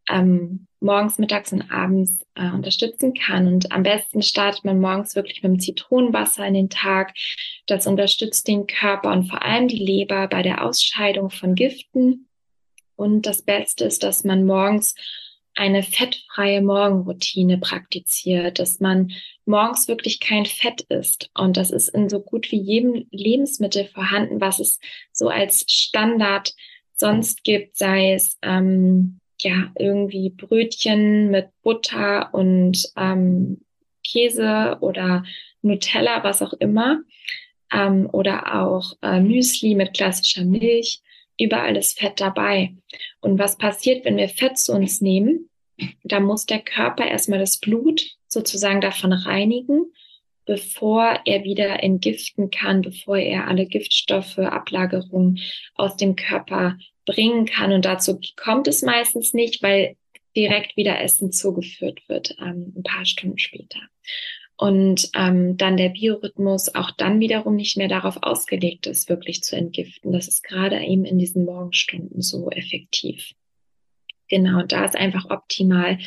[0.08, 3.46] ähm, morgens, mittags und abends äh, unterstützen kann.
[3.46, 7.14] Und am besten startet man morgens wirklich mit dem Zitronenwasser in den Tag.
[7.66, 12.28] Das unterstützt den Körper und vor allem die Leber bei der Ausscheidung von Giften.
[12.94, 14.94] Und das Beste ist, dass man morgens
[15.54, 19.12] eine fettfreie Morgenroutine praktiziert, dass man
[19.46, 21.30] morgens wirklich kein Fett isst.
[21.35, 24.78] Und das ist in so gut wie jedem Lebensmittel vorhanden, was es
[25.12, 26.54] so als Standard
[26.94, 33.61] sonst gibt, sei es ähm, ja irgendwie Brötchen mit Butter und ähm,
[34.02, 35.24] Käse oder
[35.62, 37.00] Nutella, was auch immer,
[37.72, 41.02] ähm, oder auch äh, Müsli mit klassischer Milch.
[41.38, 42.74] Überall ist Fett dabei.
[43.20, 45.50] Und was passiert, wenn wir Fett zu uns nehmen?
[46.04, 49.92] Da muss der Körper erstmal das Blut sozusagen davon reinigen,
[50.44, 55.40] bevor er wieder entgiften kann, bevor er alle Giftstoffe, Ablagerungen
[55.74, 57.72] aus dem Körper bringen kann.
[57.72, 59.96] Und dazu kommt es meistens nicht, weil
[60.36, 63.80] direkt wieder Essen zugeführt wird, ähm, ein paar Stunden später.
[64.58, 69.56] Und ähm, dann der Biorhythmus auch dann wiederum nicht mehr darauf ausgelegt ist, wirklich zu
[69.56, 70.12] entgiften.
[70.12, 73.34] Das ist gerade eben in diesen Morgenstunden so effektiv.
[74.28, 75.98] Genau, da ist einfach optimal,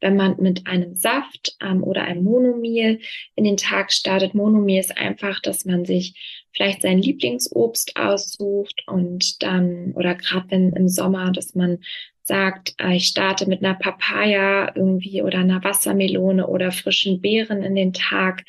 [0.00, 3.00] wenn man mit einem Saft ähm, oder einem Monomil
[3.36, 4.34] in den Tag startet.
[4.34, 10.72] Monomil ist einfach, dass man sich vielleicht sein Lieblingsobst aussucht und dann, oder gerade wenn
[10.72, 11.78] im Sommer, dass man
[12.24, 17.74] sagt, äh, ich starte mit einer Papaya irgendwie oder einer Wassermelone oder frischen Beeren in
[17.74, 18.44] den Tag.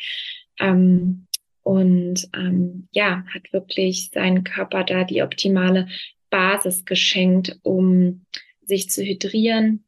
[0.60, 1.28] Ähm,
[1.64, 5.88] und ähm, ja, hat wirklich seinen Körper da die optimale
[6.30, 8.26] Basis geschenkt, um
[8.66, 9.86] sich zu hydrieren,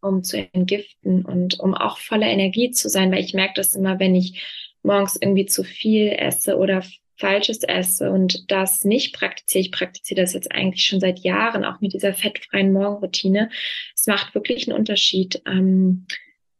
[0.00, 3.98] um zu entgiften und um auch voller Energie zu sein, weil ich merke das immer,
[4.00, 4.42] wenn ich
[4.82, 6.82] morgens irgendwie zu viel esse oder
[7.16, 9.62] Falsches esse und das nicht praktiziere.
[9.62, 13.48] Ich praktiziere das jetzt eigentlich schon seit Jahren, auch mit dieser fettfreien Morgenroutine.
[13.94, 16.06] Es macht wirklich einen Unterschied ähm,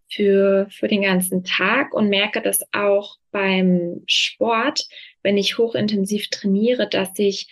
[0.09, 4.87] für, für den ganzen Tag und merke das auch beim Sport,
[5.23, 7.49] wenn ich hochintensiv trainiere, dass ich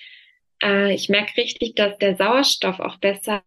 [0.62, 3.42] äh, ich merke richtig, dass der Sauerstoff auch besser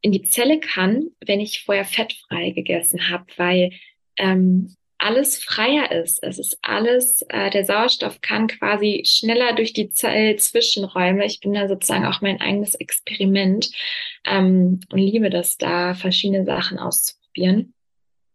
[0.00, 3.72] in die Zelle kann, wenn ich vorher fettfrei gegessen habe, weil
[4.16, 6.22] ähm, alles freier ist.
[6.22, 11.24] Es ist alles, äh, der Sauerstoff kann quasi schneller durch die Zellzwischenräume.
[11.24, 13.70] Ich bin da sozusagen auch mein eigenes Experiment
[14.24, 17.74] ähm, und liebe das da, verschiedene Sachen auszuprobieren.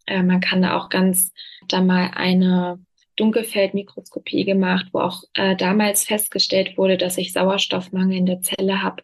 [0.08, 1.34] Äh, man kann da auch ganz
[1.68, 2.80] da mal eine
[3.16, 9.04] Dunkelfeldmikroskopie gemacht, wo auch äh, damals festgestellt wurde, dass ich Sauerstoffmangel in der Zelle habe.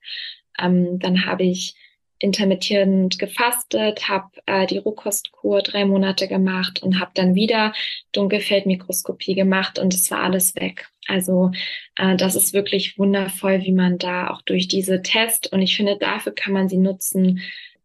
[0.59, 1.75] Ähm, dann habe ich
[2.19, 7.73] intermittierend gefastet, habe äh, die Rohkostkur drei Monate gemacht und habe dann wieder
[8.11, 10.89] Dunkelfeldmikroskopie gemacht und es war alles weg.
[11.07, 11.51] Also
[11.95, 15.97] äh, das ist wirklich wundervoll, wie man da auch durch diese Test und ich finde,
[15.97, 17.41] dafür kann man sie nutzen,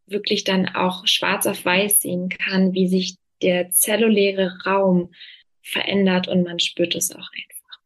[0.06, 5.12] wirklich dann auch schwarz auf weiß sehen kann, wie sich der zelluläre Raum
[5.64, 7.81] verändert und man spürt es auch einfach.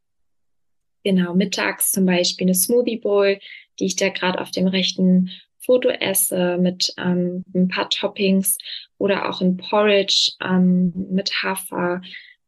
[1.04, 3.38] Genau, mittags zum Beispiel eine Smoothie Bowl,
[3.78, 8.58] die ich da gerade auf dem rechten Foto esse mit ähm, ein paar Toppings
[8.98, 12.02] oder auch ein Porridge ähm, mit Hafer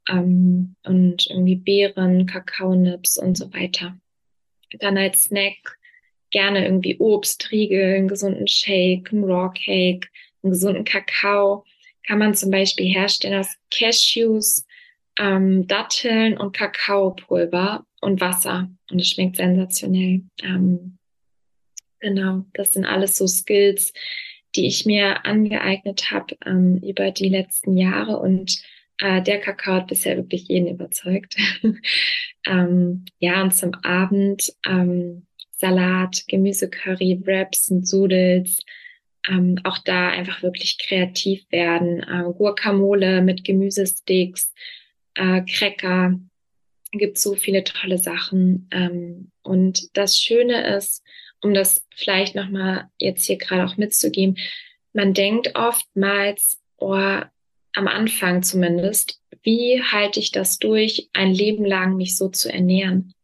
[0.09, 3.97] ähm, und irgendwie Beeren, Kakaonips und so weiter.
[4.79, 5.79] Dann als Snack
[6.31, 10.09] gerne irgendwie Obst, Riegel, einen gesunden Shake, einen Raw Cake,
[10.43, 11.64] einen gesunden Kakao.
[12.07, 14.64] Kann man zum Beispiel herstellen aus Cashews,
[15.20, 18.68] ähm, Datteln und Kakaopulver und Wasser.
[18.90, 20.22] Und es schmeckt sensationell.
[20.42, 20.98] Ähm,
[22.00, 23.92] Genau, das sind alles so Skills,
[24.56, 28.61] die ich mir angeeignet habe ähm, über die letzten Jahre und
[28.98, 31.37] äh, der Kakao hat bisher wirklich jeden überzeugt.
[32.46, 38.61] ähm, ja, und zum Abend ähm, Salat, Gemüsecurry, Wraps und Sudels.
[39.28, 42.02] Ähm, auch da einfach wirklich kreativ werden.
[42.02, 44.52] Äh, Guacamole mit Gemüsesticks,
[45.20, 46.18] äh, Cracker.
[46.92, 48.68] Gibt so viele tolle Sachen.
[48.72, 51.04] Ähm, und das Schöne ist,
[51.40, 54.37] um das vielleicht nochmal jetzt hier gerade auch mitzugeben,
[54.92, 57.20] man denkt oftmals, oh,
[57.72, 63.14] am Anfang zumindest, wie halte ich das durch, ein Leben lang mich so zu ernähren?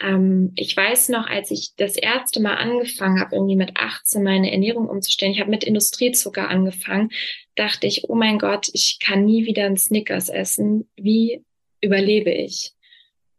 [0.00, 4.50] Ähm, ich weiß noch, als ich das erste Mal angefangen habe, irgendwie mit 18 meine
[4.50, 7.10] Ernährung umzustellen, ich habe mit Industriezucker angefangen,
[7.58, 10.88] dachte ich, oh mein Gott, ich kann nie wieder einen Snickers essen.
[10.96, 11.44] Wie
[11.80, 12.72] überlebe ich?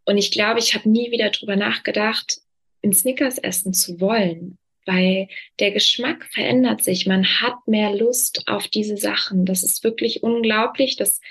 [0.05, 2.39] Und ich glaube, ich habe nie wieder drüber nachgedacht,
[2.81, 5.27] in Snickers essen zu wollen, weil
[5.59, 7.05] der Geschmack verändert sich.
[7.05, 9.45] Man hat mehr Lust auf diese Sachen.
[9.45, 10.95] Das ist wirklich unglaublich.
[10.95, 11.21] Das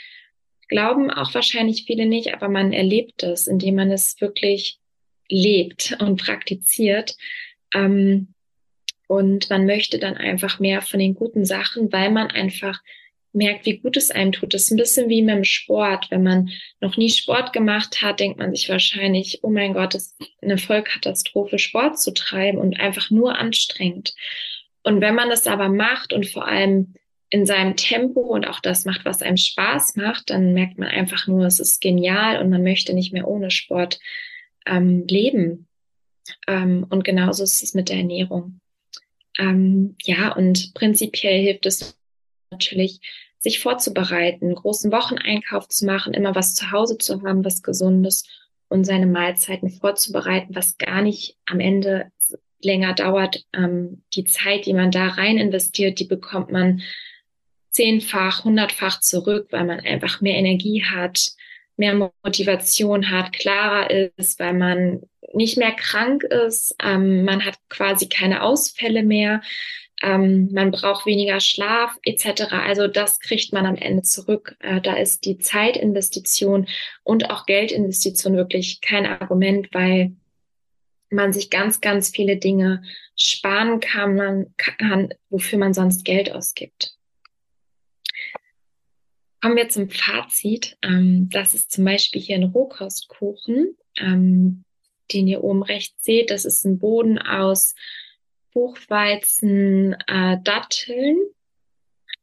[0.68, 4.78] glauben auch wahrscheinlich viele nicht, aber man erlebt es, indem man es wirklich
[5.28, 7.16] lebt und praktiziert.
[7.74, 8.34] Ähm,
[9.08, 12.80] und man möchte dann einfach mehr von den guten Sachen, weil man einfach
[13.32, 14.54] merkt, wie gut es einem tut.
[14.54, 16.10] Das ist ein bisschen wie mit dem Sport.
[16.10, 20.14] Wenn man noch nie Sport gemacht hat, denkt man sich wahrscheinlich, oh mein Gott, das
[20.18, 24.14] ist eine Vollkatastrophe, Sport zu treiben und einfach nur anstrengend.
[24.82, 26.94] Und wenn man das aber macht und vor allem
[27.30, 31.26] in seinem Tempo und auch das macht, was einem Spaß macht, dann merkt man einfach
[31.26, 33.98] nur, es ist genial und man möchte nicht mehr ohne Sport
[34.66, 35.66] ähm, leben.
[36.46, 38.60] Ähm, und genauso ist es mit der Ernährung.
[39.38, 41.96] Ähm, ja, und prinzipiell hilft es
[42.50, 43.00] natürlich,
[43.38, 48.24] sich vorzubereiten, großen Wocheneinkauf zu machen, immer was zu Hause zu haben, was Gesundes
[48.68, 52.10] und seine Mahlzeiten vorzubereiten, was gar nicht am Ende
[52.60, 53.44] länger dauert.
[53.52, 56.82] Ähm, die Zeit, die man da rein investiert, die bekommt man
[57.70, 61.32] zehnfach, hundertfach zurück, weil man einfach mehr Energie hat,
[61.78, 68.08] mehr Motivation hat, klarer ist, weil man nicht mehr krank ist, ähm, man hat quasi
[68.08, 69.42] keine Ausfälle mehr,
[70.02, 72.52] ähm, man braucht weniger Schlaf etc.
[72.52, 74.56] Also das kriegt man am Ende zurück.
[74.60, 76.68] Äh, da ist die Zeitinvestition
[77.02, 80.12] und auch Geldinvestition wirklich kein Argument, weil
[81.10, 82.82] man sich ganz, ganz viele Dinge
[83.16, 86.97] sparen kann, man kann, wofür man sonst Geld ausgibt.
[89.40, 90.76] Kommen wir zum Fazit.
[90.82, 94.64] Ähm, das ist zum Beispiel hier ein Rohkostkuchen, ähm,
[95.12, 96.30] den ihr oben rechts seht.
[96.30, 97.74] Das ist ein Boden aus
[98.52, 101.18] Buchweizen, äh, Datteln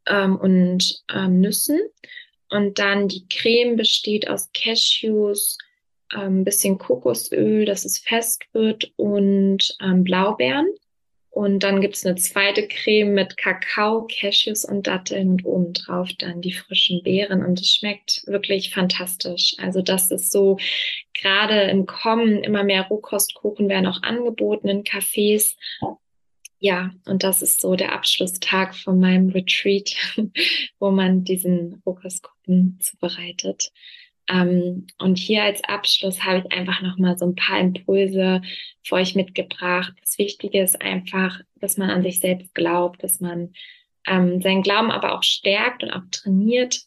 [0.07, 1.79] ähm, und Nüssen.
[2.49, 5.57] Und dann die Creme besteht aus Cashews,
[6.09, 10.67] ein bisschen Kokosöl, dass es fest wird und Blaubeeren.
[11.35, 16.53] Und dann gibt's eine zweite Creme mit Kakao, Cashews und Datteln und obendrauf dann die
[16.53, 17.43] frischen Beeren.
[17.43, 19.53] Und es schmeckt wirklich fantastisch.
[19.57, 20.57] Also das ist so
[21.13, 25.57] gerade im Kommen, immer mehr Rohkostkuchen werden auch angeboten in Cafés.
[26.59, 29.93] Ja, und das ist so der Abschlusstag von meinem Retreat,
[30.79, 33.73] wo man diesen Rohkostkuchen zubereitet.
[34.29, 38.41] Ähm, und hier als Abschluss habe ich einfach nochmal so ein paar Impulse
[38.83, 39.93] für euch mitgebracht.
[40.01, 43.53] Das Wichtige ist einfach, dass man an sich selbst glaubt, dass man
[44.07, 46.85] ähm, seinen Glauben aber auch stärkt und auch trainiert.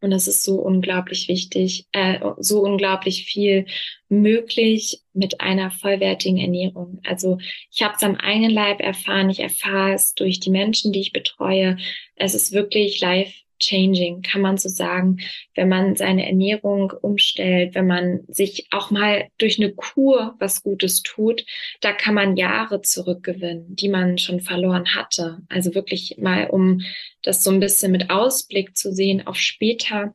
[0.00, 3.64] Und das ist so unglaublich wichtig, äh, so unglaublich viel
[4.10, 7.00] möglich mit einer vollwertigen Ernährung.
[7.04, 7.38] Also
[7.70, 11.14] ich habe es am eigenen Leib erfahren, ich erfahre es durch die Menschen, die ich
[11.14, 11.78] betreue.
[12.16, 13.32] Es ist wirklich live
[13.64, 15.18] changing, kann man so sagen,
[15.54, 21.02] wenn man seine Ernährung umstellt, wenn man sich auch mal durch eine Kur was Gutes
[21.02, 21.44] tut,
[21.80, 25.38] da kann man Jahre zurückgewinnen, die man schon verloren hatte.
[25.48, 26.82] Also wirklich mal, um
[27.22, 30.14] das so ein bisschen mit Ausblick zu sehen auf später,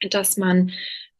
[0.00, 0.72] dass man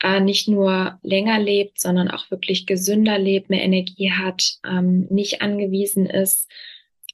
[0.03, 5.43] äh, nicht nur länger lebt, sondern auch wirklich gesünder lebt, mehr Energie hat, ähm, nicht
[5.43, 6.49] angewiesen ist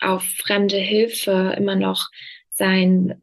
[0.01, 2.09] auf fremde Hilfe, immer noch
[2.49, 3.21] sein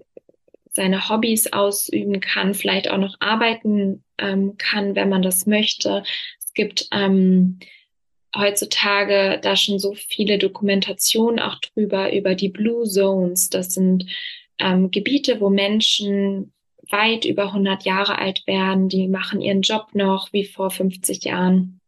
[0.78, 6.04] seine Hobbys ausüben kann, vielleicht auch noch arbeiten ähm, kann, wenn man das möchte.
[6.38, 7.58] Es gibt ähm,
[8.36, 13.50] heutzutage da schon so viele Dokumentationen auch drüber, über die Blue Zones.
[13.50, 14.06] Das sind
[14.60, 16.54] ähm, Gebiete, wo Menschen
[16.90, 21.82] weit über 100 Jahre alt werden, die machen ihren Job noch wie vor 50 Jahren.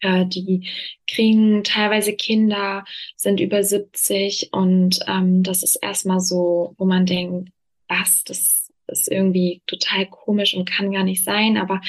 [0.00, 0.68] Äh, die
[1.08, 2.84] kriegen teilweise Kinder,
[3.16, 7.53] sind über 70 und ähm, das ist erstmal so, wo man denkt,
[7.88, 11.80] was, das ist irgendwie total komisch und kann gar nicht sein, aber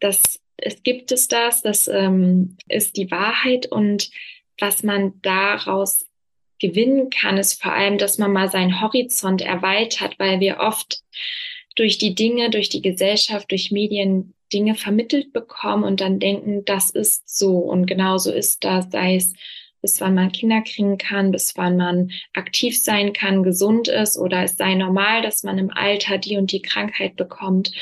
[0.00, 4.10] das, es gibt es das, das ähm, ist die Wahrheit und
[4.58, 6.06] was man daraus
[6.58, 11.02] gewinnen kann, ist vor allem, dass man mal seinen Horizont erweitert, weil wir oft
[11.74, 16.90] durch die Dinge, durch die Gesellschaft, durch Medien Dinge vermittelt bekommen und dann denken, das
[16.90, 19.34] ist so und genau so ist das, sei es
[19.82, 24.42] bis wann man Kinder kriegen kann, bis wann man aktiv sein kann, gesund ist oder
[24.42, 27.72] es sei normal, dass man im Alter die und die Krankheit bekommt.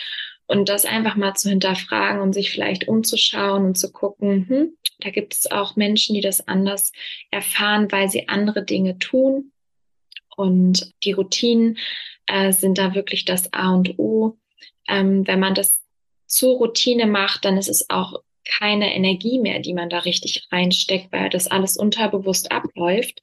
[0.46, 5.10] Und das einfach mal zu hinterfragen und sich vielleicht umzuschauen und zu gucken, hm, da
[5.10, 6.92] gibt es auch Menschen, die das anders
[7.30, 9.52] erfahren, weil sie andere Dinge tun.
[10.36, 11.78] Und die Routinen
[12.26, 14.38] äh, sind da wirklich das A und O.
[14.88, 15.82] Ähm, wenn man das
[16.26, 21.12] zur Routine macht, dann ist es auch keine Energie mehr, die man da richtig reinsteckt,
[21.12, 23.20] weil das alles unterbewusst abläuft.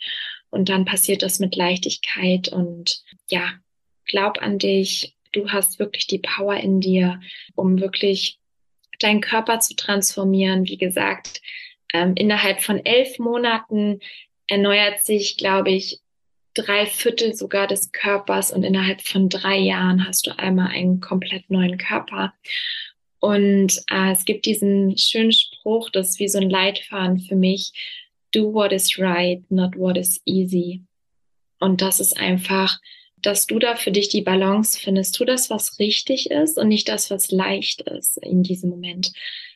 [0.49, 3.53] Und dann passiert das mit Leichtigkeit und ja,
[4.05, 5.15] glaub an dich.
[5.31, 7.21] Du hast wirklich die Power in dir,
[7.55, 8.39] um wirklich
[8.99, 10.67] deinen Körper zu transformieren.
[10.67, 11.41] Wie gesagt,
[11.93, 13.99] ähm, innerhalb von elf Monaten
[14.47, 16.01] erneuert sich, glaube ich,
[16.53, 21.49] drei Viertel sogar des Körpers und innerhalb von drei Jahren hast du einmal einen komplett
[21.49, 22.33] neuen Körper.
[23.21, 27.71] Und äh, es gibt diesen schönen Spruch, das ist wie so ein Leitfaden für mich.
[28.31, 30.81] Do what is right, not what is easy.
[31.59, 32.79] Und das ist einfach,
[33.17, 35.15] dass du da für dich die Balance findest.
[35.15, 39.11] Tu das, was richtig ist und nicht das, was leicht ist in diesem Moment.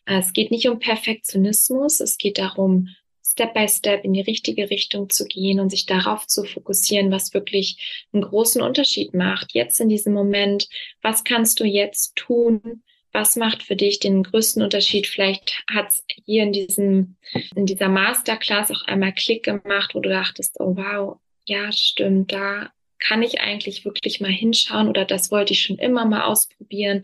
[0.06, 2.00] Äh, es geht nicht um Perfektionismus.
[2.02, 2.90] Es geht darum,
[3.24, 7.34] Step by Step in die richtige Richtung zu gehen und sich darauf zu fokussieren, was
[7.34, 9.54] wirklich einen großen Unterschied macht.
[9.54, 10.70] Jetzt in diesem Moment,
[11.02, 12.84] was kannst du jetzt tun,
[13.16, 15.08] was macht für dich den größten Unterschied?
[15.08, 17.16] Vielleicht hat es hier in diesem,
[17.56, 22.70] in dieser Masterclass auch einmal Klick gemacht, wo du dachtest, oh wow, ja, stimmt, da
[23.00, 27.04] kann ich eigentlich wirklich mal hinschauen oder das wollte ich schon immer mal ausprobieren.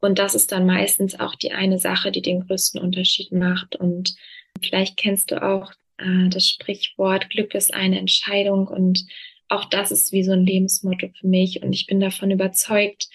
[0.00, 3.76] Und das ist dann meistens auch die eine Sache, die den größten Unterschied macht.
[3.76, 4.14] Und
[4.62, 8.66] vielleicht kennst du auch äh, das Sprichwort, Glück ist eine Entscheidung.
[8.66, 9.04] Und
[9.48, 11.62] auch das ist wie so ein Lebensmotto für mich.
[11.62, 13.08] Und ich bin davon überzeugt,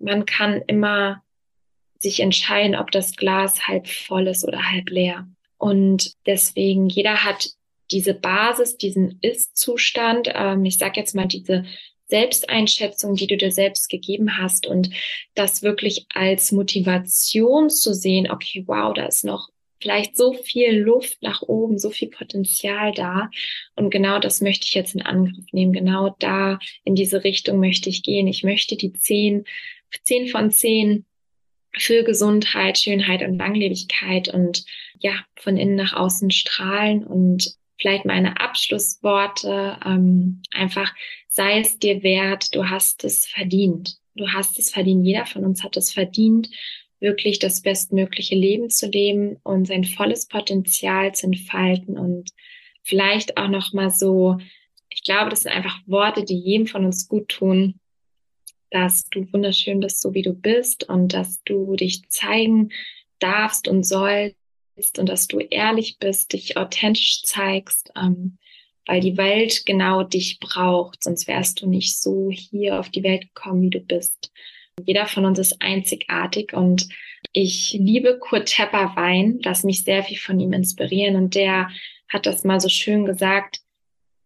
[0.00, 1.22] man kann immer
[1.98, 5.28] sich entscheiden, ob das Glas halb voll ist oder halb leer.
[5.56, 7.50] Und deswegen, jeder hat
[7.90, 11.64] diese Basis, diesen Ist-Zustand, ähm, ich sage jetzt mal diese
[12.06, 14.90] Selbsteinschätzung, die du dir selbst gegeben hast und
[15.34, 19.48] das wirklich als Motivation zu sehen, okay, wow, da ist noch
[19.80, 23.30] vielleicht so viel Luft nach oben, so viel Potenzial da.
[23.76, 25.72] Und genau das möchte ich jetzt in Angriff nehmen.
[25.72, 28.26] Genau da in diese Richtung möchte ich gehen.
[28.26, 29.44] Ich möchte die zehn,
[30.02, 31.04] zehn von zehn
[31.78, 34.64] für Gesundheit, Schönheit und Langlebigkeit und
[35.00, 40.92] ja, von innen nach außen strahlen und vielleicht meine Abschlussworte ähm, einfach,
[41.28, 43.96] sei es dir wert, du hast es verdient.
[44.14, 45.06] Du hast es verdient.
[45.06, 46.50] Jeder von uns hat es verdient,
[46.98, 52.30] wirklich das bestmögliche Leben zu leben und sein volles Potenzial zu entfalten und
[52.82, 54.38] vielleicht auch noch mal so,
[54.88, 57.78] ich glaube, das sind einfach Worte, die jedem von uns gut tun,
[58.70, 62.70] dass du wunderschön bist, so wie du bist und dass du dich zeigen
[63.18, 64.36] darfst und sollst
[64.98, 68.38] und dass du ehrlich bist, dich authentisch zeigst, ähm,
[68.86, 73.22] weil die Welt genau dich braucht, sonst wärst du nicht so hier auf die Welt
[73.34, 74.32] gekommen, wie du bist.
[74.84, 76.88] Jeder von uns ist einzigartig und
[77.32, 81.70] ich liebe Kurt Tepper Wein, lass mich sehr viel von ihm inspirieren und der
[82.08, 83.60] hat das mal so schön gesagt,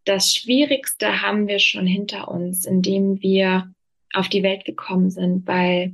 [0.05, 3.73] das Schwierigste haben wir schon hinter uns, indem wir
[4.13, 5.93] auf die Welt gekommen sind, weil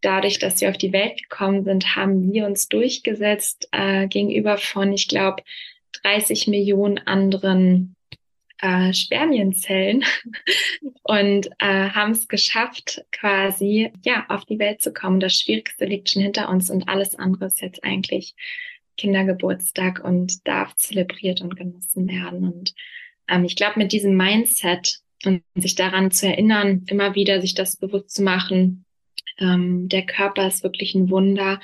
[0.00, 4.92] dadurch, dass wir auf die Welt gekommen sind, haben wir uns durchgesetzt äh, gegenüber von,
[4.92, 5.42] ich glaube,
[6.02, 7.96] 30 Millionen anderen
[8.60, 10.04] äh, Spermienzellen
[11.02, 15.20] und äh, haben es geschafft, quasi ja auf die Welt zu kommen.
[15.20, 18.34] Das Schwierigste liegt schon hinter uns und alles andere ist jetzt eigentlich
[18.96, 22.52] Kindergeburtstag und darf zelebriert und genossen werden.
[22.52, 22.74] Und
[23.28, 27.76] ähm, ich glaube, mit diesem Mindset und sich daran zu erinnern, immer wieder sich das
[27.76, 28.84] bewusst zu machen,
[29.38, 31.60] ähm, der Körper ist wirklich ein Wunder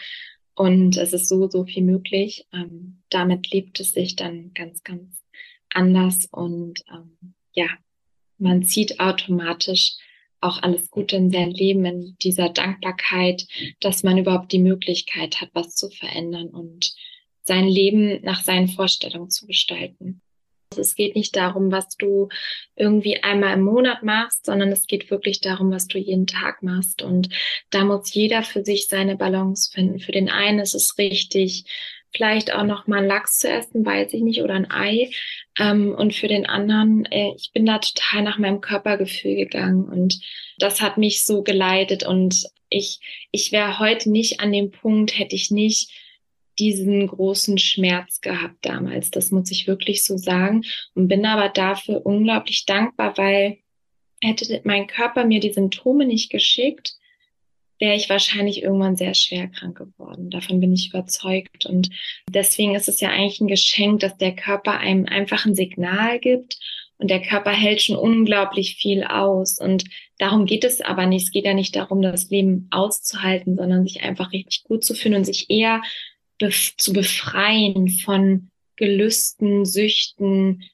[0.54, 2.46] und es ist so, so viel möglich.
[2.52, 5.22] Ähm, damit lebt es sich dann ganz, ganz
[5.70, 7.68] anders und ähm, ja,
[8.38, 9.94] man zieht automatisch
[10.40, 13.46] auch alles Gute in sein Leben in dieser Dankbarkeit,
[13.80, 16.94] dass man überhaupt die Möglichkeit hat, was zu verändern und
[17.42, 20.20] sein Leben nach seinen Vorstellungen zu gestalten.
[20.76, 22.28] Es geht nicht darum, was du
[22.74, 27.02] irgendwie einmal im Monat machst, sondern es geht wirklich darum, was du jeden Tag machst.
[27.02, 27.28] Und
[27.70, 30.00] da muss jeder für sich seine Balance finden.
[30.00, 31.64] Für den einen ist es richtig,
[32.12, 35.10] vielleicht auch noch mal Lachs zu essen, weiß ich nicht, oder ein Ei.
[35.58, 40.20] Ähm, und für den anderen, äh, ich bin da total nach meinem Körpergefühl gegangen und
[40.58, 43.00] das hat mich so geleitet und ich,
[43.30, 45.90] ich wäre heute nicht an dem Punkt, hätte ich nicht
[46.58, 49.10] diesen großen Schmerz gehabt damals.
[49.10, 50.62] Das muss ich wirklich so sagen
[50.94, 53.58] und bin aber dafür unglaublich dankbar, weil
[54.22, 56.94] hätte mein Körper mir die Symptome nicht geschickt,
[57.78, 60.30] wäre ich wahrscheinlich irgendwann sehr schwer krank geworden.
[60.30, 61.66] Davon bin ich überzeugt.
[61.66, 61.90] Und
[62.28, 66.58] deswegen ist es ja eigentlich ein Geschenk, dass der Körper einem einfach ein Signal gibt.
[66.98, 69.58] Und der Körper hält schon unglaublich viel aus.
[69.58, 69.84] Und
[70.18, 71.26] darum geht es aber nicht.
[71.26, 75.16] Es geht ja nicht darum, das Leben auszuhalten, sondern sich einfach richtig gut zu fühlen
[75.16, 75.82] und sich eher
[76.38, 80.64] bef zu befreien von Gelüsten, Süchten,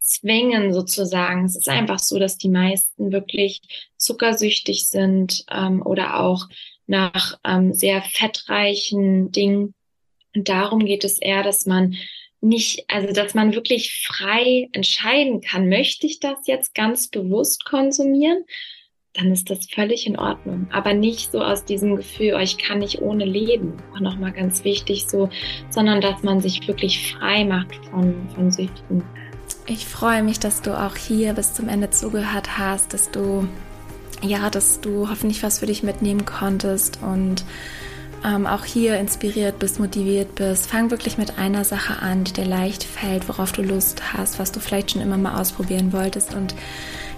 [0.00, 1.44] Zwängen sozusagen.
[1.44, 3.60] Es ist einfach so, dass die meisten wirklich
[3.96, 6.48] zuckersüchtig sind ähm, oder auch
[6.86, 9.74] nach ähm, sehr fettreichen Dingen.
[10.34, 11.94] Und darum geht es eher, dass man
[12.40, 18.44] nicht, also dass man wirklich frei entscheiden kann, möchte ich das jetzt ganz bewusst konsumieren
[19.14, 20.68] dann ist das völlig in Ordnung.
[20.72, 24.64] Aber nicht so aus diesem Gefühl, oh, ich kann nicht ohne leben, auch nochmal ganz
[24.64, 25.28] wichtig so,
[25.68, 29.02] sondern dass man sich wirklich frei macht von, von Süchten.
[29.66, 33.48] Ich freue mich, dass du auch hier bis zum Ende zugehört hast, dass du,
[34.22, 37.44] ja, dass du hoffentlich was für dich mitnehmen konntest und
[38.24, 40.66] ähm, auch hier inspiriert bist, motiviert bist.
[40.66, 44.52] Fang wirklich mit einer Sache an, die dir leicht fällt, worauf du Lust hast, was
[44.52, 46.54] du vielleicht schon immer mal ausprobieren wolltest und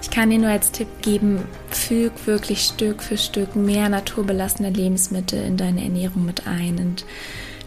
[0.03, 5.43] ich kann dir nur als Tipp geben, füg wirklich Stück für Stück mehr naturbelassene Lebensmittel
[5.43, 7.05] in deine Ernährung mit ein und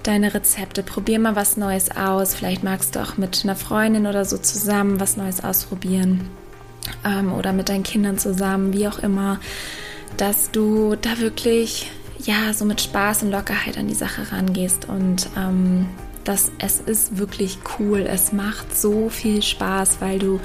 [0.04, 0.84] deine Rezepte.
[0.84, 2.36] Probier mal was Neues aus.
[2.36, 6.30] Vielleicht magst du auch mit einer Freundin oder so zusammen was Neues ausprobieren
[7.06, 9.40] ähm, oder mit deinen Kindern zusammen, wie auch immer,
[10.18, 15.30] dass du da wirklich ja so mit Spaß und Lockerheit an die Sache rangehst und
[15.38, 15.88] ähm,
[16.26, 18.02] dass es ist wirklich cool.
[18.02, 20.40] Es macht so viel Spaß, weil du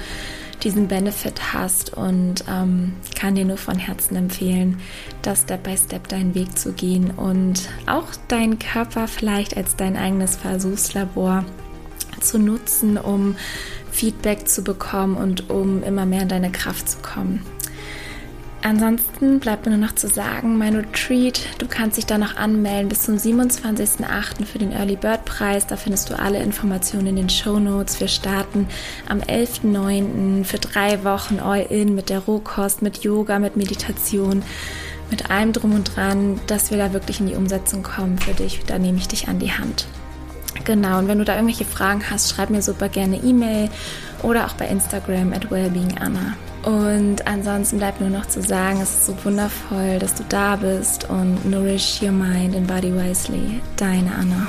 [0.63, 4.79] diesen Benefit hast und ähm, kann dir nur von Herzen empfehlen,
[5.21, 9.97] da Step by Step deinen Weg zu gehen und auch deinen Körper vielleicht als dein
[9.97, 11.45] eigenes Versuchslabor
[12.19, 13.35] zu nutzen, um
[13.91, 17.43] Feedback zu bekommen und um immer mehr in deine Kraft zu kommen.
[18.63, 22.89] Ansonsten bleibt mir nur noch zu sagen, mein Retreat, du kannst dich da noch anmelden
[22.89, 24.45] bis zum 27.08.
[24.45, 25.65] für den Early Bird Preis.
[25.65, 27.99] Da findest du alle Informationen in den Show Notes.
[27.99, 28.67] Wir starten
[29.09, 30.43] am 11.09.
[30.43, 34.43] für drei Wochen All-In mit der Rohkost, mit Yoga, mit Meditation,
[35.09, 38.61] mit allem drum und dran, dass wir da wirklich in die Umsetzung kommen für dich.
[38.67, 39.87] Da nehme ich dich an die Hand.
[40.65, 43.71] Genau, und wenn du da irgendwelche Fragen hast, schreib mir super gerne E-Mail
[44.21, 46.35] oder auch bei Instagram at wellbeinganna.
[46.63, 51.09] Und ansonsten bleibt nur noch zu sagen, es ist so wundervoll, dass du da bist
[51.09, 53.61] und nourish your mind and body wisely.
[53.77, 54.47] Deine Anna.